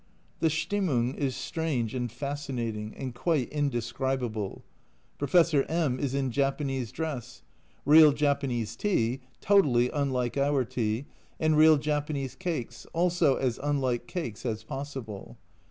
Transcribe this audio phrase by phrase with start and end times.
[0.39, 4.63] The Stimmung is strange and fascinating, and quite indescribable.
[5.19, 7.43] Professor M is in Japanese dress;
[7.85, 11.05] real Japanese tea (totally unlike our tea)
[11.39, 15.37] and real Japanese cakes, also as unlike cakes as possible.